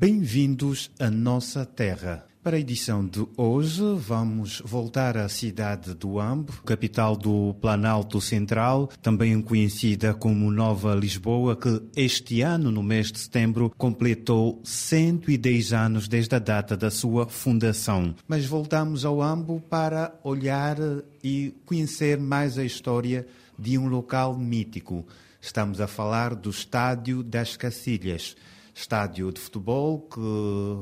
[0.00, 2.26] Bem-vindos à nossa terra.
[2.42, 8.88] Para a edição de hoje, vamos voltar à cidade do Ambo, capital do Planalto Central,
[9.02, 16.08] também conhecida como Nova Lisboa, que este ano, no mês de setembro, completou 110 anos
[16.08, 18.14] desde a data da sua fundação.
[18.26, 20.78] Mas voltamos ao Ambo para olhar
[21.22, 23.26] e conhecer mais a história
[23.58, 25.06] de um local mítico.
[25.42, 28.34] Estamos a falar do Estádio das Cacilhas
[28.80, 30.20] estádio de futebol que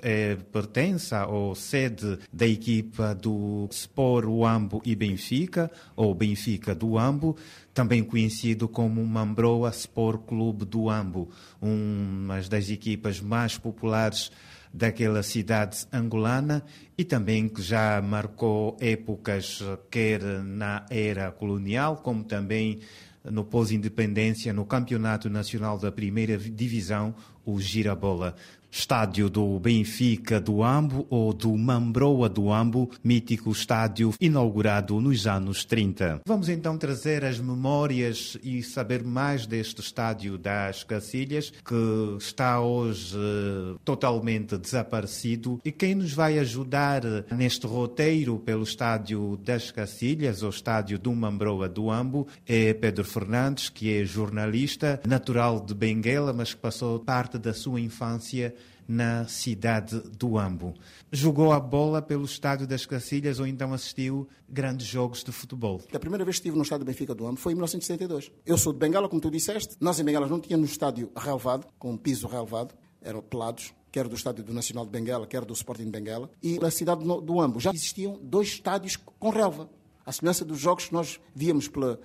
[0.03, 7.37] é, pertence ou sede da equipa do Sport Uambo e Benfica, ou Benfica do Ambo,
[7.75, 11.31] também conhecido como Mambroa Sport Clube do Ambo,
[11.61, 14.31] uma das equipas mais populares
[14.73, 16.63] daquela cidade angolana
[16.97, 22.81] e também que já marcou épocas quer na era colonial como também
[23.25, 28.35] no pós-independência no Campeonato Nacional da Primeira Divisão, o Girabola
[28.71, 35.65] estádio do Benfica do Ambo ou do Mambroa do Ambo, mítico estádio inaugurado nos anos
[35.65, 36.23] 30.
[36.27, 43.17] Vamos então trazer as memórias e saber mais deste estádio das Cacilhas, que está hoje
[43.17, 45.61] eh, totalmente desaparecido.
[45.65, 51.69] E quem nos vai ajudar neste roteiro pelo estádio das Cacilhas, ou estádio do Mambroa
[51.69, 57.39] do Ambo, é Pedro Fernandes, que é jornalista, natural de Benguela, mas que passou parte
[57.39, 58.55] da sua infância
[58.89, 60.73] na cidade do Ambo.
[61.13, 65.83] Jogou a bola pelo estádio das Cacilhas ou então assistiu grandes jogos de futebol?
[65.93, 68.33] A primeira vez que estive no estádio Benfica do Ambo foi em 1972.
[68.47, 69.77] Eu sou de Bengala, como tu disseste.
[69.79, 74.45] Nós em Bengala não tínhamos estádio relevado, com piso relevado, eram pelados quer do estádio
[74.45, 77.71] do Nacional de Benguela, quer do Sporting de Benguela, e na cidade do Ambo já
[77.71, 79.69] existiam dois estádios com relva.
[80.05, 81.99] A semelhança dos jogos que nós víamos pela,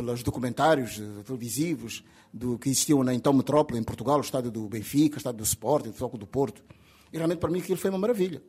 [0.00, 4.66] pelos documentários eh, televisivos do que existiam na então metrópole em Portugal, o estádio do
[4.66, 6.62] Benfica, o estádio do Sporting, o Foco do Porto.
[7.12, 8.42] E realmente para mim aquilo foi uma maravilha.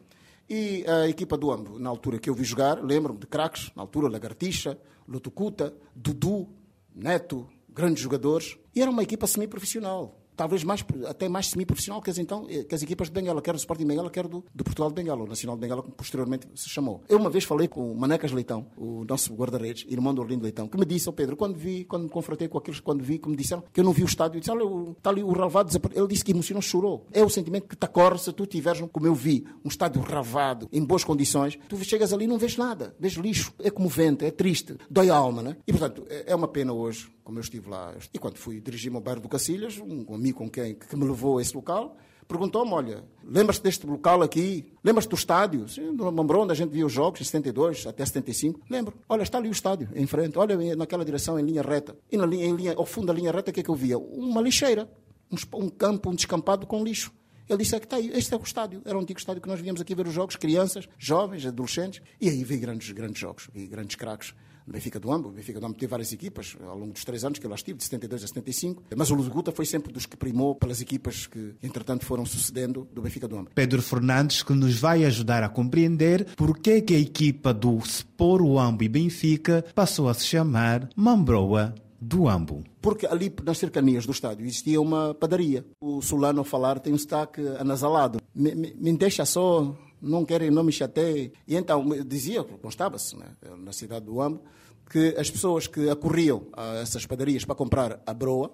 [0.49, 3.83] E a equipa do Ambo, na altura que eu vi jogar, lembro-me de craques, na
[3.83, 4.77] altura Lagartixa,
[5.07, 6.47] Lutucuta, Dudu,
[6.95, 8.57] Neto, grandes jogadores.
[8.73, 12.75] E era uma equipa semi-profissional talvez mais, até mais semi-profissional que as, então, eh, que
[12.75, 15.23] as equipas de Benguela, quer do Sporting de Benguela, quer do, do Portugal de Benguela,
[15.23, 17.01] o Nacional de Benguela, como posteriormente se chamou.
[17.07, 20.67] Eu uma vez falei com o Manecas Leitão, o nosso guarda-redes, irmão do Orlindo Leitão,
[20.67, 23.29] que me disse, oh Pedro, quando vi, quando me confrontei com aqueles, quando vi, que
[23.29, 26.07] me disseram que eu não vi o estádio, disse, olha, está ali o relvado, ele
[26.07, 27.07] disse que emocionou, chorou.
[27.11, 30.67] É o sentimento que te corre se tu tiveres, como eu vi, um estádio ravado,
[30.71, 34.31] em boas condições, tu chegas ali e não vês nada, vês lixo, é comovente, é
[34.31, 35.57] triste, dói a alma, né?
[35.67, 37.93] E portanto, é, é uma pena hoje como eu estive lá.
[38.13, 41.39] E quando fui dirigir-me ao bairro do Cacilhas, um amigo com quem que me levou
[41.39, 44.71] a esse local, perguntou-me, olha, lembras-te deste local aqui?
[44.83, 45.67] Lembras-te do estádio?
[45.67, 48.61] Sim, no Mambrão, onde a gente via os jogos, em 72 até 75.
[48.69, 48.95] Lembro.
[49.09, 50.37] Olha, está ali o estádio, em frente.
[50.37, 51.97] Olha naquela direção, em linha reta.
[52.09, 53.75] E na linha, em linha, ao fundo da linha reta, o que é que eu
[53.75, 53.97] via?
[53.97, 54.89] Uma lixeira.
[55.29, 57.11] Um, um campo, um descampado com lixo.
[57.49, 58.81] Ele disse, é que está aí, este é o estádio.
[58.85, 62.01] Era o antigo estádio que nós víamos aqui ver os jogos, crianças, jovens, adolescentes.
[62.19, 64.33] E aí vi grandes, grandes jogos, vi grandes craques.
[64.67, 65.29] Benfica do Ambo.
[65.29, 67.55] O Benfica do Ambo teve várias equipas ao longo dos três anos que eu lá
[67.55, 68.83] estive, de 72 a 75.
[68.95, 73.01] Mas o Luguta foi sempre dos que primou pelas equipas que, entretanto, foram sucedendo do
[73.01, 73.51] Benfica do Ambo.
[73.53, 78.41] Pedro Fernandes, que nos vai ajudar a compreender por que, que a equipa do Spor
[78.59, 82.63] Ambo e Benfica passou a se chamar Mambroa do Ambo.
[82.81, 85.63] Porque ali nas cercanias do estádio existia uma padaria.
[85.79, 88.19] O Solano a falar tem um sotaque anasalado.
[88.33, 91.31] Me, me, me deixa só não querem, não me chateiem.
[91.47, 94.41] E então dizia, constava-se né, na cidade do Ambo,
[94.89, 98.51] que as pessoas que acorriam a essas padarias para comprar a broa,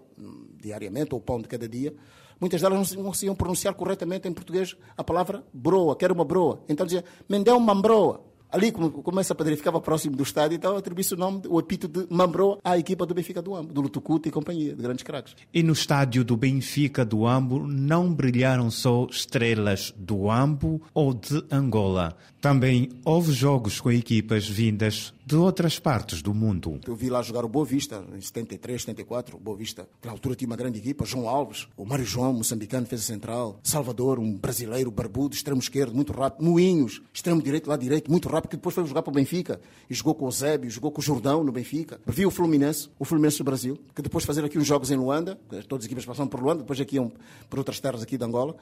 [0.62, 1.96] diariamente, ou o pão de cada dia,
[2.40, 6.62] muitas delas não conseguiam pronunciar corretamente em português a palavra broa, quero uma broa.
[6.70, 8.24] Então dizia, me dê uma broa.
[8.52, 12.14] Ali, como, essa padaria ficava próximo do estádio, então atribuí-se o nome, o epíteto de
[12.14, 15.36] Mambroa à equipa do Benfica do Ambo, do Lutucuta e companhia, de grandes craques.
[15.54, 21.44] E no estádio do Benfica do Ambo não brilharam só estrelas do Ambo ou de
[21.52, 22.16] Angola.
[22.40, 26.80] Também houve jogos com equipas vindas de outras partes do mundo.
[26.88, 30.14] Eu vi lá jogar o Boa Vista, em 73, 74, o Boa Vista, que na
[30.14, 34.20] altura tinha uma grande equipa, João Alves, o Mário João, moçambicano, fez a central, Salvador,
[34.20, 38.56] um brasileiro barbudo, extremo esquerdo, muito rápido, Moinhos, extremo direito, lá direito, muito rápido, que
[38.56, 39.60] depois foi jogar para o Benfica,
[39.90, 42.00] e jogou com o Zébio, jogou com o Jordão no Benfica.
[42.08, 45.38] Vi o Fluminense, o Fluminense do Brasil, que depois fazer aqui uns jogos em Luanda,
[45.68, 47.12] todas as equipas passaram por Luanda, depois aqui iam
[47.50, 48.56] por outras terras aqui de Angola.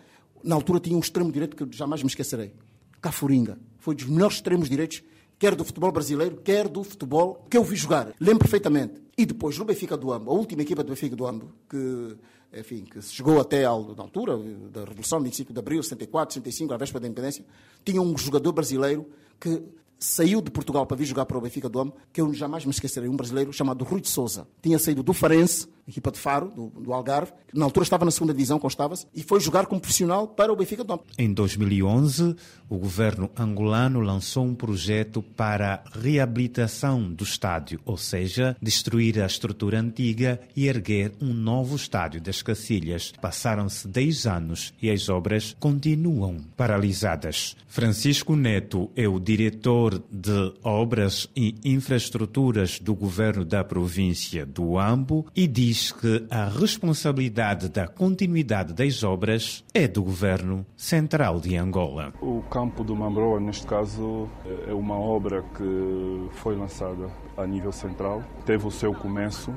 [0.43, 2.53] Na altura tinha um extremo direito que eu jamais me esquecerei.
[2.99, 3.59] Cafuringa.
[3.77, 5.03] Foi dos melhores extremos direitos
[5.45, 8.11] quer do futebol brasileiro, quer do futebol que eu vi jogar.
[8.19, 8.95] Lembro perfeitamente.
[9.15, 12.17] E depois, no Benfica do Ambo, a última equipa do Benfica do Ambo, que,
[12.51, 14.35] enfim, que chegou até à altura
[14.71, 17.45] da Revolução, 25 de Abril, 64, 65, à véspera da independência,
[17.85, 19.07] tinha um jogador brasileiro
[19.39, 19.61] que
[19.99, 22.71] saiu de Portugal para vir jogar para o Benfica do Ambo, que eu jamais me
[22.71, 24.47] esquecerei, um brasileiro chamado Rui de Souza.
[24.63, 28.11] Tinha saído do Farense equipa de Faro, do, do Algarve, que na altura estava na
[28.11, 30.99] segunda divisão, constava-se, e foi jogar como profissional para o Benfica de Dom.
[31.17, 32.35] Em 2011,
[32.67, 39.25] o governo angolano lançou um projeto para a reabilitação do estádio, ou seja, destruir a
[39.25, 43.13] estrutura antiga e erguer um novo estádio das Cacilhas.
[43.21, 47.55] Passaram-se 10 anos e as obras continuam paralisadas.
[47.67, 55.25] Francisco Neto é o diretor de obras e infraestruturas do governo da província do Ambo
[55.35, 62.13] e diz que a responsabilidade da continuidade das obras é do governo central de Angola.
[62.21, 64.29] O campo do Mambroa, neste caso,
[64.67, 69.53] é uma obra que foi lançada a nível central, teve o seu começo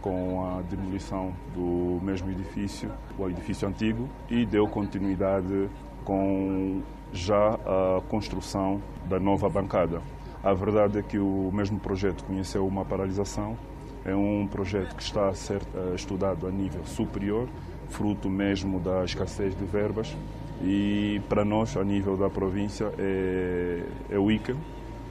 [0.00, 5.70] com a demolição do mesmo edifício, o edifício antigo, e deu continuidade
[6.04, 6.82] com
[7.12, 10.02] já a construção da nova bancada.
[10.42, 13.56] A verdade é que o mesmo projeto conheceu uma paralisação.
[14.04, 17.48] É um projeto que está a ser uh, estudado a nível superior,
[17.88, 20.16] fruto mesmo da escassez de verbas.
[20.62, 24.58] E para nós, a nível da província, é, é o ícone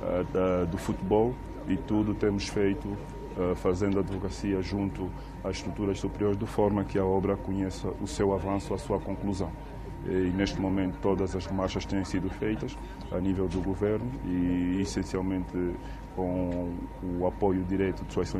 [0.01, 1.33] uh, do futebol
[1.67, 5.09] e tudo temos feito uh, fazendo advocacia junto
[5.43, 9.51] às estruturas superiores, de forma que a obra conheça o seu avanço, a sua conclusão
[10.05, 12.77] e neste momento todas as marchas têm sido feitas
[13.11, 15.75] a nível do governo e essencialmente
[16.15, 16.73] com
[17.19, 18.39] o apoio direto de Sua Excelência